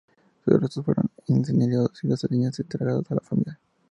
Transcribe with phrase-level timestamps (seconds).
[0.43, 3.59] Sus restos fueron incinerados, y las cenizas entregadas a la familia.